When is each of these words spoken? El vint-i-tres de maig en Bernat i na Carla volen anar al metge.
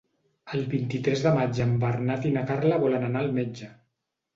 El 0.59 0.63
vint-i-tres 0.71 1.21
de 1.27 1.35
maig 1.37 1.61
en 1.67 1.77
Bernat 1.85 2.29
i 2.31 2.35
na 2.41 2.47
Carla 2.51 2.85
volen 2.89 3.11
anar 3.13 3.27
al 3.27 3.35
metge. 3.41 3.75